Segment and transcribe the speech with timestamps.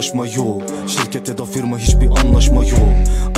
[0.00, 2.88] Anlaşma yok, Şirkete de firma hiçbir anlaşma yok.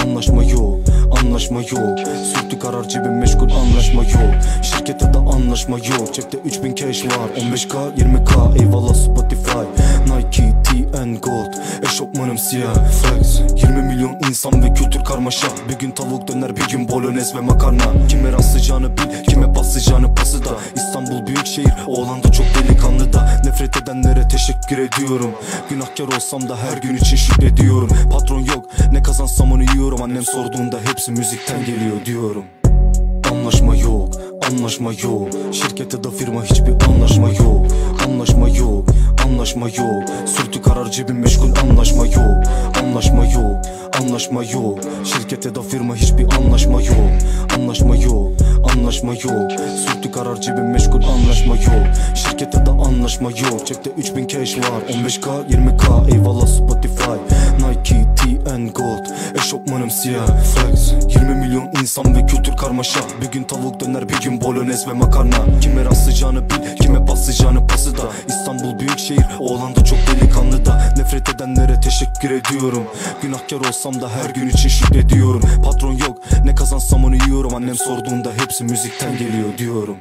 [0.05, 0.79] Anlaşma yok,
[1.21, 1.99] anlaşma yok.
[2.35, 4.35] Sürtü karar cebim meşgul anlaşma yok.
[4.63, 6.15] Şirkete de anlaşma yok.
[6.15, 9.59] Çekte 3000 cash var 15k 20k eyvallah Spotify
[10.03, 11.53] Nike, TN Gold.
[11.83, 13.41] Eşofmanım siyah Flex.
[13.63, 15.49] 20 milyon insan ve kültür karmaşa.
[15.69, 17.85] Bir gün tavuk döner bir gün bolognese ve makarna.
[18.09, 18.62] Kime rastlayacağını
[23.83, 25.31] edenlere teşekkür ediyorum.
[25.71, 27.89] Günahkar olsam da her gün için şükrediyorum.
[28.13, 30.03] Patron yok ne kazansam onu yiyorum.
[30.03, 32.45] Annem sorduğunda hepsi müzikten geliyor diyorum.
[33.33, 34.15] Anlaşma yok,
[34.51, 35.29] anlaşma yok.
[35.53, 37.67] Şirkette de firma hiçbir anlaşma yok.
[38.07, 38.89] Anlaşma yok,
[39.25, 40.03] anlaşma yok.
[40.27, 42.45] Sürtü karar cebim meşgul anlaşma yok.
[42.83, 43.57] Anlaşma yok,
[44.01, 44.79] anlaşma yok.
[45.05, 47.11] Şirkette de firma hiçbir anlaşma yok.
[47.57, 48.33] Anlaşma yok,
[48.73, 49.51] anlaşma yok.
[49.87, 51.87] Sürtü karar cebim meşgul anlaşma yok
[53.13, 54.83] Anlaşma yok Çekte 3000 cash var.
[54.91, 57.11] 15k 20k eyvallah Spotify.
[57.59, 60.27] Nike, TN Gold Eşofmanım siyah.
[60.27, 63.01] Flex 20 milyon insan ve kültür karmaşa.
[63.21, 65.61] Bir gün tavuk döner bir gün bolognese ve makarna.
[65.61, 68.03] Kime rastlayacağını bil kime paslayacağını pası da.
[68.29, 70.95] İstanbul büyük şehir oğlan da çok delikanlı da.
[70.97, 72.83] Nefret edenlere teşekkür ediyorum.
[73.23, 75.43] Günahkar olsam da her gün için şükrediyorum.
[75.65, 77.55] Patron yok ne kazansam onu yiyorum.
[77.55, 79.97] Annem sorduğunda hepsi müzikten geliyor diyorum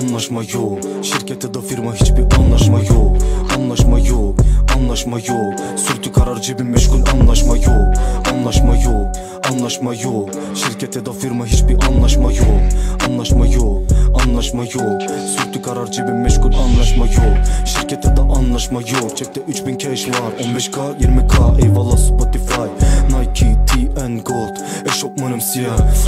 [0.00, 0.78] anlaşma yok.
[1.02, 3.16] Şirkette de firma hiçbir anlaşma yok.
[3.56, 4.34] Anlaşma yok,
[4.76, 5.54] anlaşma yok.
[5.76, 7.00] Sürtü karar cebim meşgul.
[7.14, 7.94] Anlaşma yok.
[8.32, 9.06] Anlaşma yok,
[9.50, 10.30] anlaşma yok.
[10.54, 12.60] Şirkette de firma hiçbir anlaşma yok.
[13.08, 13.82] Anlaşma yok,
[14.24, 15.02] anlaşma yok.
[15.36, 16.52] Sürtü karar cebim meşgul.
[16.52, 17.36] Anlaşma yok.
[17.66, 19.16] Şirkette de anlaşma yok.
[19.16, 20.32] Çekte 3000 cash var.
[20.40, 22.68] 15k 20k eyvallah Spotify.
[23.06, 24.56] Nike, TN Gold.
[24.86, 25.78] Eşofmanım siyah.
[25.78, 25.99] Flex 20 milyon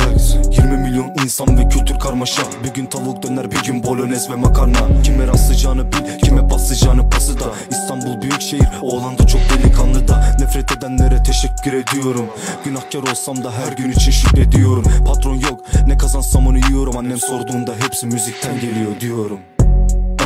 [1.42, 2.42] insan ve kültür karmaşa.
[2.64, 5.02] Bir gün tavuk döner bir gün bolognese ve makarna.
[5.02, 7.44] Kime rastlayacağını bil kime paslayacağını pası da.
[7.70, 10.36] İstanbul büyük şehir oğlan da çok delikanlı da.
[10.40, 12.26] Nefret edenlere teşekkür ediyorum.
[12.64, 14.84] Günahkar olsam da her gün için şükrediyorum.
[15.06, 16.96] Patron yok ne kazansam onu yiyorum.
[16.96, 19.38] Annem sorduğunda hepsi müzikten geliyor diyorum.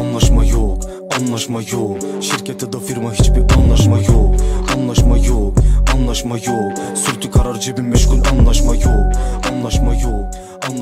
[0.01, 0.83] Anlaşma yok,
[1.21, 1.97] anlaşma yok.
[2.21, 4.37] Şirkette de firma hiçbir anlaşma yok.
[4.77, 5.55] Anlaşma yok,
[5.95, 6.73] anlaşma yok.
[6.95, 9.13] Sürtü karar cebim meşgul anlaşma yok.
[9.53, 10.26] Anlaşma yok,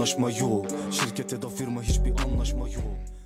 [0.04, 0.66] anlaşma yok.
[0.91, 3.23] Şirkette de firma hiçbir anlaşma yok